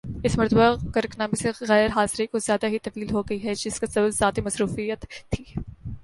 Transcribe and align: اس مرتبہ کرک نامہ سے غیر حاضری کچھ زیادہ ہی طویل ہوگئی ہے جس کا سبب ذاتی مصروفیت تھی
اس 0.25 0.37
مرتبہ 0.37 0.67
کرک 0.93 1.13
نامہ 1.17 1.35
سے 1.35 1.49
غیر 1.67 1.89
حاضری 1.95 2.25
کچھ 2.31 2.43
زیادہ 2.43 2.67
ہی 2.67 2.79
طویل 2.83 3.11
ہوگئی 3.11 3.43
ہے 3.43 3.53
جس 3.55 3.79
کا 3.79 3.87
سبب 3.87 4.09
ذاتی 4.11 4.41
مصروفیت 4.41 5.05
تھی 5.29 5.43